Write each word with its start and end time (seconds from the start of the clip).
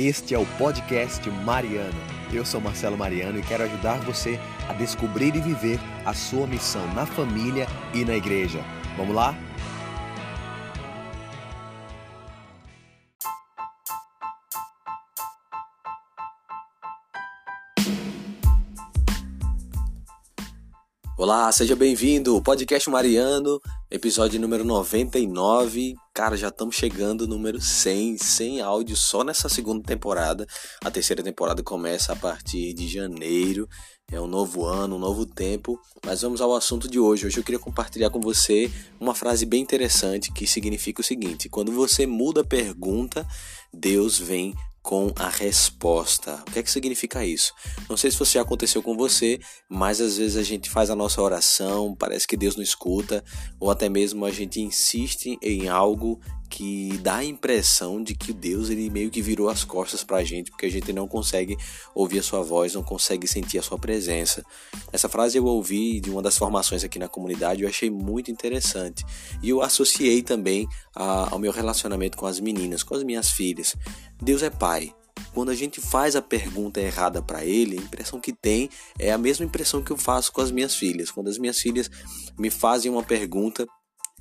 Este 0.00 0.32
é 0.32 0.38
o 0.38 0.46
podcast 0.56 1.28
Mariano. 1.28 1.98
Eu 2.32 2.46
sou 2.46 2.60
Marcelo 2.60 2.96
Mariano 2.96 3.40
e 3.40 3.42
quero 3.42 3.64
ajudar 3.64 3.98
você 4.02 4.38
a 4.68 4.72
descobrir 4.72 5.34
e 5.34 5.40
viver 5.40 5.80
a 6.06 6.14
sua 6.14 6.46
missão 6.46 6.86
na 6.94 7.04
família 7.04 7.66
e 7.92 8.04
na 8.04 8.14
igreja. 8.14 8.60
Vamos 8.96 9.12
lá? 9.12 9.34
Olá, 21.16 21.50
seja 21.50 21.74
bem-vindo 21.74 22.36
ao 22.36 22.40
podcast 22.40 22.88
Mariano, 22.88 23.60
episódio 23.90 24.38
número 24.38 24.64
99. 24.64 25.94
Cara, 26.14 26.36
já 26.36 26.48
estamos 26.48 26.76
chegando 26.76 27.26
número 27.26 27.60
100, 27.60 28.18
100 28.18 28.60
áudios 28.60 29.00
só 29.00 29.24
nessa 29.24 29.48
segunda 29.48 29.82
temporada. 29.82 30.46
A 30.84 30.90
terceira 30.90 31.22
temporada 31.22 31.62
começa 31.62 32.12
a 32.12 32.16
partir 32.16 32.74
de 32.74 32.86
janeiro. 32.86 33.66
É 34.10 34.20
um 34.20 34.26
novo 34.26 34.64
ano, 34.64 34.96
um 34.96 34.98
novo 34.98 35.24
tempo. 35.24 35.78
Mas 36.04 36.22
vamos 36.22 36.40
ao 36.40 36.54
assunto 36.54 36.88
de 36.88 36.98
hoje. 36.98 37.26
Hoje 37.26 37.38
eu 37.38 37.44
queria 37.44 37.58
compartilhar 37.58 38.10
com 38.10 38.20
você 38.20 38.70
uma 39.00 39.14
frase 39.14 39.46
bem 39.46 39.62
interessante 39.62 40.32
que 40.32 40.46
significa 40.46 41.00
o 41.00 41.04
seguinte: 41.04 41.48
quando 41.48 41.72
você 41.72 42.06
muda 42.06 42.42
a 42.42 42.46
pergunta, 42.46 43.26
Deus 43.72 44.18
vem 44.18 44.54
com 44.88 45.12
a 45.16 45.28
resposta. 45.28 46.42
O 46.48 46.50
que 46.50 46.60
é 46.60 46.62
que 46.62 46.70
significa 46.70 47.22
isso? 47.22 47.52
Não 47.90 47.96
sei 47.98 48.10
se 48.10 48.24
já 48.24 48.40
aconteceu 48.40 48.82
com 48.82 48.96
você, 48.96 49.38
mas 49.68 50.00
às 50.00 50.16
vezes 50.16 50.34
a 50.34 50.42
gente 50.42 50.70
faz 50.70 50.88
a 50.88 50.96
nossa 50.96 51.20
oração, 51.20 51.94
parece 51.94 52.26
que 52.26 52.38
Deus 52.38 52.56
não 52.56 52.62
escuta, 52.62 53.22
ou 53.60 53.70
até 53.70 53.86
mesmo 53.86 54.24
a 54.24 54.30
gente 54.30 54.62
insiste 54.62 55.38
em 55.42 55.68
algo 55.68 56.18
que 56.48 56.96
dá 56.98 57.16
a 57.16 57.24
impressão 57.24 58.02
de 58.02 58.14
que 58.14 58.32
Deus 58.32 58.70
ele 58.70 58.88
meio 58.90 59.10
que 59.10 59.20
virou 59.20 59.48
as 59.48 59.64
costas 59.64 60.02
para 60.02 60.18
a 60.18 60.24
gente, 60.24 60.50
porque 60.50 60.66
a 60.66 60.70
gente 60.70 60.92
não 60.92 61.06
consegue 61.06 61.56
ouvir 61.94 62.20
a 62.20 62.22
sua 62.22 62.42
voz, 62.42 62.74
não 62.74 62.82
consegue 62.82 63.26
sentir 63.26 63.58
a 63.58 63.62
sua 63.62 63.78
presença. 63.78 64.44
Essa 64.92 65.08
frase 65.08 65.36
eu 65.36 65.44
ouvi 65.44 66.00
de 66.00 66.10
uma 66.10 66.22
das 66.22 66.38
formações 66.38 66.82
aqui 66.82 66.98
na 66.98 67.08
comunidade, 67.08 67.62
eu 67.62 67.68
achei 67.68 67.90
muito 67.90 68.30
interessante 68.30 69.04
e 69.42 69.50
eu 69.50 69.62
associei 69.62 70.22
também 70.22 70.66
a, 70.94 71.32
ao 71.32 71.38
meu 71.38 71.52
relacionamento 71.52 72.16
com 72.16 72.26
as 72.26 72.40
meninas, 72.40 72.82
com 72.82 72.94
as 72.94 73.02
minhas 73.02 73.30
filhas. 73.30 73.76
Deus 74.20 74.42
é 74.42 74.50
pai. 74.50 74.94
Quando 75.34 75.50
a 75.50 75.54
gente 75.54 75.80
faz 75.80 76.16
a 76.16 76.22
pergunta 76.22 76.80
errada 76.80 77.20
para 77.20 77.44
ele, 77.44 77.78
a 77.78 77.82
impressão 77.82 78.20
que 78.20 78.32
tem 78.32 78.70
é 78.98 79.12
a 79.12 79.18
mesma 79.18 79.44
impressão 79.44 79.82
que 79.82 79.90
eu 79.90 79.96
faço 79.96 80.32
com 80.32 80.40
as 80.40 80.50
minhas 80.50 80.74
filhas. 80.74 81.10
Quando 81.10 81.28
as 81.28 81.38
minhas 81.38 81.58
filhas 81.58 81.90
me 82.38 82.50
fazem 82.50 82.90
uma 82.90 83.02
pergunta 83.02 83.66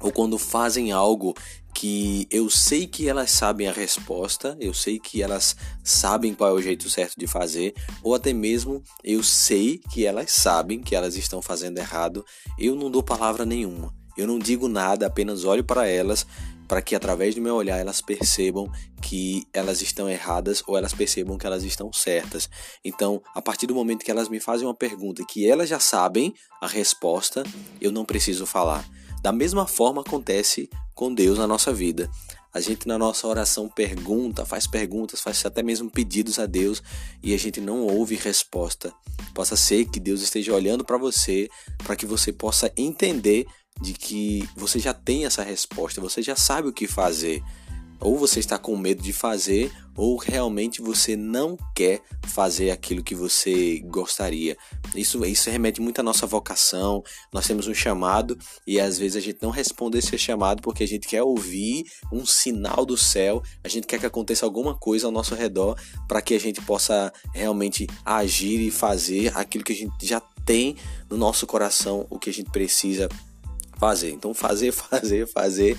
ou 0.00 0.12
quando 0.12 0.38
fazem 0.38 0.92
algo 0.92 1.34
que 1.74 2.26
eu 2.30 2.48
sei 2.48 2.86
que 2.86 3.08
elas 3.08 3.30
sabem 3.30 3.66
a 3.66 3.72
resposta, 3.72 4.56
eu 4.60 4.72
sei 4.72 4.98
que 4.98 5.22
elas 5.22 5.56
sabem 5.82 6.32
qual 6.32 6.50
é 6.50 6.52
o 6.52 6.62
jeito 6.62 6.88
certo 6.88 7.18
de 7.18 7.26
fazer, 7.26 7.74
ou 8.02 8.14
até 8.14 8.32
mesmo 8.32 8.82
eu 9.02 9.22
sei 9.22 9.78
que 9.92 10.06
elas 10.06 10.30
sabem 10.30 10.80
que 10.80 10.94
elas 10.94 11.16
estão 11.16 11.42
fazendo 11.42 11.78
errado, 11.78 12.24
eu 12.58 12.76
não 12.76 12.90
dou 12.90 13.02
palavra 13.02 13.44
nenhuma. 13.44 13.92
Eu 14.16 14.28
não 14.28 14.38
digo 14.38 14.68
nada, 14.68 15.06
apenas 15.06 15.44
olho 15.44 15.64
para 15.64 15.88
elas 15.88 16.24
para 16.66 16.80
que 16.80 16.94
através 16.94 17.34
do 17.34 17.40
meu 17.40 17.54
olhar 17.54 17.78
elas 17.78 18.00
percebam 18.00 18.70
que 19.02 19.46
elas 19.52 19.82
estão 19.82 20.08
erradas 20.08 20.62
ou 20.66 20.76
elas 20.76 20.94
percebam 20.94 21.36
que 21.36 21.46
elas 21.46 21.62
estão 21.62 21.92
certas. 21.92 22.48
Então, 22.84 23.22
a 23.34 23.42
partir 23.42 23.66
do 23.66 23.74
momento 23.74 24.04
que 24.04 24.10
elas 24.10 24.28
me 24.28 24.40
fazem 24.40 24.66
uma 24.66 24.74
pergunta 24.74 25.24
que 25.28 25.48
elas 25.48 25.68
já 25.68 25.78
sabem 25.78 26.32
a 26.60 26.66
resposta, 26.66 27.42
eu 27.80 27.92
não 27.92 28.04
preciso 28.04 28.46
falar. 28.46 28.84
Da 29.24 29.32
mesma 29.32 29.66
forma 29.66 30.02
acontece 30.02 30.68
com 30.94 31.14
Deus 31.14 31.38
na 31.38 31.46
nossa 31.46 31.72
vida. 31.72 32.10
A 32.52 32.60
gente 32.60 32.86
na 32.86 32.98
nossa 32.98 33.26
oração 33.26 33.70
pergunta, 33.70 34.44
faz 34.44 34.66
perguntas, 34.66 35.22
faz 35.22 35.42
até 35.46 35.62
mesmo 35.62 35.90
pedidos 35.90 36.38
a 36.38 36.44
Deus 36.44 36.82
e 37.22 37.32
a 37.32 37.38
gente 37.38 37.58
não 37.58 37.86
ouve 37.86 38.16
resposta. 38.16 38.92
Possa 39.32 39.56
ser 39.56 39.86
que 39.86 39.98
Deus 39.98 40.20
esteja 40.20 40.52
olhando 40.52 40.84
para 40.84 40.98
você 40.98 41.48
para 41.78 41.96
que 41.96 42.04
você 42.04 42.34
possa 42.34 42.70
entender 42.76 43.46
de 43.80 43.94
que 43.94 44.46
você 44.54 44.78
já 44.78 44.92
tem 44.92 45.24
essa 45.24 45.42
resposta, 45.42 46.02
você 46.02 46.20
já 46.20 46.36
sabe 46.36 46.68
o 46.68 46.72
que 46.72 46.86
fazer. 46.86 47.42
Ou 48.00 48.18
você 48.18 48.40
está 48.40 48.58
com 48.58 48.76
medo 48.76 49.02
de 49.02 49.12
fazer, 49.12 49.72
ou 49.96 50.16
realmente 50.16 50.82
você 50.82 51.16
não 51.16 51.56
quer 51.74 52.02
fazer 52.26 52.70
aquilo 52.70 53.02
que 53.02 53.14
você 53.14 53.80
gostaria. 53.86 54.56
Isso, 54.94 55.24
isso 55.24 55.50
remete 55.50 55.80
muito 55.80 56.00
à 56.00 56.02
nossa 56.02 56.26
vocação. 56.26 57.02
Nós 57.32 57.46
temos 57.46 57.66
um 57.66 57.74
chamado 57.74 58.36
e 58.66 58.80
às 58.80 58.98
vezes 58.98 59.16
a 59.16 59.20
gente 59.20 59.38
não 59.40 59.50
responde 59.50 59.98
esse 59.98 60.16
chamado 60.18 60.60
porque 60.62 60.82
a 60.82 60.88
gente 60.88 61.06
quer 61.06 61.22
ouvir 61.22 61.84
um 62.12 62.26
sinal 62.26 62.84
do 62.84 62.96
céu, 62.96 63.42
a 63.62 63.68
gente 63.68 63.86
quer 63.86 63.98
que 63.98 64.06
aconteça 64.06 64.44
alguma 64.44 64.74
coisa 64.74 65.06
ao 65.06 65.12
nosso 65.12 65.34
redor 65.34 65.78
para 66.08 66.20
que 66.20 66.34
a 66.34 66.40
gente 66.40 66.60
possa 66.62 67.12
realmente 67.32 67.86
agir 68.04 68.60
e 68.60 68.70
fazer 68.70 69.36
aquilo 69.36 69.64
que 69.64 69.72
a 69.72 69.76
gente 69.76 70.06
já 70.06 70.20
tem 70.44 70.76
no 71.08 71.16
nosso 71.16 71.46
coração, 71.46 72.06
o 72.10 72.18
que 72.18 72.30
a 72.30 72.32
gente 72.32 72.50
precisa 72.50 73.08
fazer. 73.78 74.10
Então, 74.10 74.34
fazer, 74.34 74.72
fazer, 74.72 75.26
fazer 75.26 75.78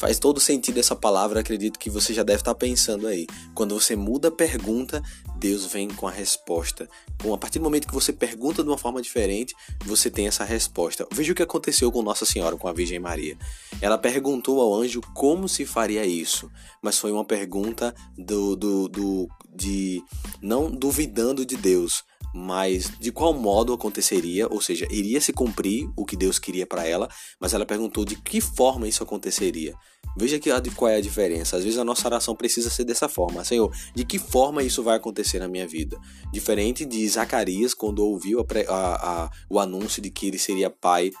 Faz 0.00 0.18
todo 0.18 0.40
sentido 0.40 0.80
essa 0.80 0.96
palavra, 0.96 1.40
acredito 1.40 1.78
que 1.78 1.90
você 1.90 2.14
já 2.14 2.22
deve 2.22 2.40
estar 2.40 2.54
pensando 2.54 3.06
aí. 3.06 3.26
Quando 3.54 3.78
você 3.78 3.94
muda 3.94 4.28
a 4.28 4.30
pergunta, 4.30 5.02
Deus 5.36 5.66
vem 5.66 5.88
com 5.88 6.08
a 6.08 6.10
resposta. 6.10 6.88
Bom, 7.22 7.34
a 7.34 7.36
partir 7.36 7.58
do 7.58 7.64
momento 7.64 7.86
que 7.86 7.92
você 7.92 8.10
pergunta 8.10 8.62
de 8.62 8.70
uma 8.70 8.78
forma 8.78 9.02
diferente, 9.02 9.54
você 9.84 10.10
tem 10.10 10.26
essa 10.26 10.42
resposta. 10.42 11.06
Veja 11.12 11.32
o 11.32 11.34
que 11.34 11.42
aconteceu 11.42 11.92
com 11.92 12.00
Nossa 12.00 12.24
Senhora, 12.24 12.56
com 12.56 12.66
a 12.66 12.72
Virgem 12.72 12.98
Maria. 12.98 13.36
Ela 13.78 13.98
perguntou 13.98 14.62
ao 14.62 14.74
anjo 14.74 15.02
como 15.14 15.46
se 15.46 15.66
faria 15.66 16.06
isso, 16.06 16.50
mas 16.80 16.98
foi 16.98 17.12
uma 17.12 17.24
pergunta 17.24 17.94
do, 18.16 18.56
do, 18.56 18.88
do 18.88 19.28
de 19.54 20.02
não 20.40 20.70
duvidando 20.70 21.44
de 21.44 21.58
Deus, 21.58 22.04
mas 22.34 22.92
de 22.98 23.10
qual 23.10 23.34
modo 23.34 23.72
aconteceria, 23.72 24.46
ou 24.48 24.60
seja, 24.60 24.86
iria 24.90 25.20
se 25.20 25.32
cumprir 25.32 25.90
o 25.96 26.04
que 26.04 26.16
Deus 26.16 26.38
queria 26.38 26.66
para 26.66 26.86
ela, 26.86 27.08
mas 27.40 27.54
ela 27.54 27.66
perguntou 27.66 28.04
de 28.04 28.16
que 28.16 28.40
forma 28.40 28.88
isso 28.88 29.02
aconteceria. 29.02 29.74
Veja 30.16 30.38
que, 30.38 30.50
qual 30.72 30.90
é 30.90 30.96
a 30.96 31.00
diferença. 31.00 31.56
Às 31.56 31.64
vezes 31.64 31.78
a 31.78 31.84
nossa 31.84 32.06
oração 32.08 32.34
precisa 32.34 32.68
ser 32.70 32.84
dessa 32.84 33.08
forma: 33.08 33.44
Senhor, 33.44 33.70
de 33.94 34.04
que 34.04 34.18
forma 34.18 34.62
isso 34.62 34.82
vai 34.82 34.96
acontecer 34.96 35.38
na 35.38 35.48
minha 35.48 35.66
vida? 35.66 35.98
Diferente 36.32 36.84
de 36.84 37.06
Zacarias, 37.08 37.74
quando 37.74 38.04
ouviu 38.04 38.40
a, 38.40 38.44
a, 38.68 39.24
a, 39.24 39.30
o 39.48 39.58
anúncio 39.58 40.02
de 40.02 40.10
que 40.10 40.26
ele 40.26 40.38
seria 40.38 40.68
pai 40.70 41.12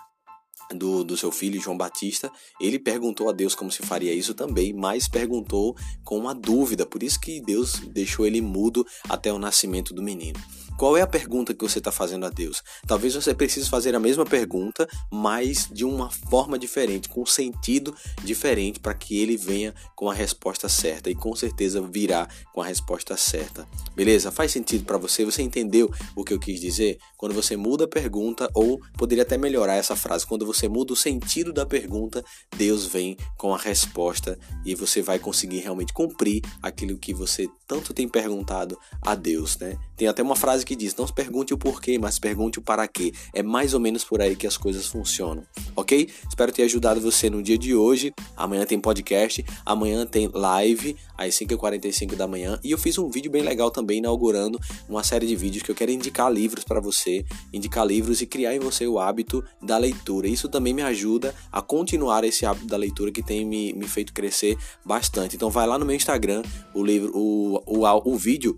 do, 0.74 1.04
do 1.04 1.16
seu 1.16 1.30
filho 1.30 1.60
João 1.60 1.76
Batista, 1.76 2.30
ele 2.60 2.78
perguntou 2.78 3.28
a 3.28 3.32
Deus 3.32 3.54
como 3.54 3.70
se 3.70 3.82
faria 3.82 4.12
isso 4.12 4.34
também, 4.34 4.72
mas 4.72 5.08
perguntou 5.08 5.76
com 6.04 6.18
uma 6.18 6.34
dúvida, 6.34 6.86
por 6.86 7.02
isso 7.02 7.20
que 7.20 7.40
Deus 7.40 7.80
deixou 7.92 8.26
ele 8.26 8.40
mudo 8.40 8.86
até 9.08 9.32
o 9.32 9.38
nascimento 9.38 9.92
do 9.92 10.02
menino. 10.02 10.38
Qual 10.80 10.96
é 10.96 11.02
a 11.02 11.06
pergunta 11.06 11.52
que 11.52 11.62
você 11.62 11.76
está 11.76 11.92
fazendo 11.92 12.24
a 12.24 12.30
Deus? 12.30 12.62
Talvez 12.86 13.14
você 13.14 13.34
precise 13.34 13.68
fazer 13.68 13.94
a 13.94 14.00
mesma 14.00 14.24
pergunta, 14.24 14.88
mas 15.12 15.68
de 15.70 15.84
uma 15.84 16.10
forma 16.10 16.58
diferente, 16.58 17.06
com 17.06 17.20
um 17.20 17.26
sentido 17.26 17.94
diferente, 18.24 18.80
para 18.80 18.94
que 18.94 19.20
ele 19.20 19.36
venha 19.36 19.74
com 19.94 20.08
a 20.08 20.14
resposta 20.14 20.70
certa 20.70 21.10
e 21.10 21.14
com 21.14 21.36
certeza 21.36 21.82
virá 21.82 22.26
com 22.54 22.62
a 22.62 22.66
resposta 22.66 23.14
certa. 23.14 23.68
Beleza? 23.94 24.30
Faz 24.30 24.52
sentido 24.52 24.86
para 24.86 24.96
você? 24.96 25.22
Você 25.22 25.42
entendeu 25.42 25.92
o 26.16 26.24
que 26.24 26.32
eu 26.32 26.38
quis 26.38 26.58
dizer? 26.58 26.98
Quando 27.14 27.34
você 27.34 27.58
muda 27.58 27.84
a 27.84 27.88
pergunta, 27.88 28.48
ou 28.54 28.80
poderia 28.96 29.22
até 29.22 29.36
melhorar 29.36 29.74
essa 29.74 29.94
frase, 29.94 30.26
quando 30.26 30.46
você 30.46 30.66
muda 30.66 30.94
o 30.94 30.96
sentido 30.96 31.52
da 31.52 31.66
pergunta, 31.66 32.24
Deus 32.56 32.86
vem 32.86 33.18
com 33.36 33.52
a 33.52 33.58
resposta 33.58 34.38
e 34.64 34.74
você 34.74 35.02
vai 35.02 35.18
conseguir 35.18 35.58
realmente 35.58 35.92
cumprir 35.92 36.40
aquilo 36.62 36.96
que 36.96 37.12
você 37.12 37.46
tanto 37.68 37.92
tem 37.92 38.08
perguntado 38.08 38.78
a 39.02 39.14
Deus, 39.14 39.58
né? 39.58 39.78
Tem 39.94 40.08
até 40.08 40.22
uma 40.22 40.34
frase 40.34 40.64
que 40.70 40.76
diz: 40.76 40.94
não 40.94 41.04
se 41.04 41.12
pergunte 41.12 41.52
o 41.52 41.58
porquê, 41.58 41.98
mas 41.98 42.20
pergunte 42.20 42.60
o 42.60 42.62
para 42.62 42.86
quê. 42.86 43.12
É 43.34 43.42
mais 43.42 43.74
ou 43.74 43.80
menos 43.80 44.04
por 44.04 44.22
aí 44.22 44.36
que 44.36 44.46
as 44.46 44.56
coisas 44.56 44.86
funcionam, 44.86 45.44
ok? 45.74 46.08
Espero 46.28 46.52
ter 46.52 46.62
ajudado 46.62 47.00
você 47.00 47.28
no 47.28 47.42
dia 47.42 47.58
de 47.58 47.74
hoje. 47.74 48.14
Amanhã 48.36 48.64
tem 48.64 48.80
podcast, 48.80 49.44
amanhã 49.66 50.06
tem 50.06 50.30
live 50.32 50.96
às 51.18 51.34
5h45 51.34 52.14
da 52.14 52.28
manhã. 52.28 52.60
E 52.62 52.70
eu 52.70 52.78
fiz 52.78 52.96
um 52.98 53.10
vídeo 53.10 53.32
bem 53.32 53.42
legal 53.42 53.68
também 53.68 53.98
inaugurando 53.98 54.60
uma 54.88 55.02
série 55.02 55.26
de 55.26 55.34
vídeos 55.34 55.64
que 55.64 55.72
eu 55.72 55.74
quero 55.74 55.90
indicar 55.90 56.32
livros 56.32 56.62
para 56.62 56.78
você, 56.78 57.24
indicar 57.52 57.84
livros 57.84 58.20
e 58.20 58.26
criar 58.26 58.54
em 58.54 58.60
você 58.60 58.86
o 58.86 59.00
hábito 59.00 59.42
da 59.60 59.76
leitura. 59.76 60.28
Isso 60.28 60.48
também 60.48 60.72
me 60.72 60.82
ajuda 60.82 61.34
a 61.50 61.60
continuar 61.60 62.22
esse 62.22 62.46
hábito 62.46 62.68
da 62.68 62.76
leitura 62.76 63.10
que 63.10 63.24
tem 63.24 63.44
me, 63.44 63.72
me 63.72 63.88
feito 63.88 64.12
crescer 64.12 64.56
bastante. 64.84 65.34
Então 65.34 65.50
vai 65.50 65.66
lá 65.66 65.76
no 65.76 65.84
meu 65.84 65.96
Instagram, 65.96 66.42
o 66.72 66.84
livro, 66.84 67.10
o, 67.12 67.60
o, 67.66 68.12
o 68.12 68.16
vídeo 68.16 68.56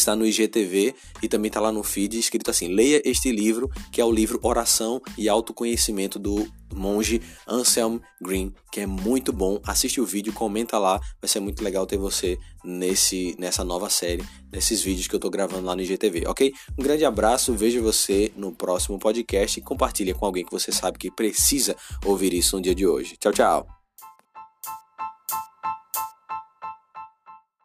está 0.00 0.16
no 0.16 0.26
IGTV 0.26 0.94
e 1.22 1.28
também 1.28 1.48
está 1.48 1.60
lá 1.60 1.70
no 1.70 1.82
feed 1.82 2.18
escrito 2.18 2.50
assim: 2.50 2.68
leia 2.68 3.00
este 3.04 3.30
livro, 3.30 3.70
que 3.92 4.00
é 4.00 4.04
o 4.04 4.10
livro 4.10 4.40
Oração 4.42 5.00
e 5.16 5.28
Autoconhecimento 5.28 6.18
do 6.18 6.46
monge 6.72 7.20
Anselm 7.48 7.98
Green, 8.20 8.54
que 8.70 8.80
é 8.80 8.86
muito 8.86 9.32
bom. 9.32 9.60
Assiste 9.64 10.00
o 10.00 10.06
vídeo, 10.06 10.32
comenta 10.32 10.78
lá, 10.78 11.00
vai 11.20 11.28
ser 11.28 11.40
muito 11.40 11.62
legal 11.62 11.86
ter 11.86 11.96
você 11.96 12.38
nesse 12.64 13.34
nessa 13.38 13.64
nova 13.64 13.88
série, 13.90 14.24
nesses 14.52 14.82
vídeos 14.82 15.06
que 15.06 15.14
eu 15.14 15.18
estou 15.18 15.30
gravando 15.30 15.66
lá 15.66 15.74
no 15.74 15.82
IGTV, 15.82 16.26
ok? 16.26 16.52
Um 16.78 16.82
grande 16.82 17.04
abraço, 17.04 17.54
vejo 17.54 17.82
você 17.82 18.32
no 18.36 18.52
próximo 18.52 18.98
podcast 18.98 19.58
e 19.58 19.62
compartilha 19.62 20.14
com 20.14 20.26
alguém 20.26 20.44
que 20.44 20.52
você 20.52 20.70
sabe 20.70 20.98
que 20.98 21.10
precisa 21.10 21.76
ouvir 22.04 22.32
isso 22.32 22.56
no 22.56 22.62
dia 22.62 22.74
de 22.74 22.86
hoje. 22.86 23.16
Tchau, 23.16 23.32
tchau! 23.32 23.79